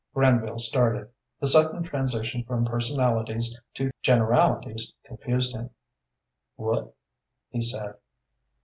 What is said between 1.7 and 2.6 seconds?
transition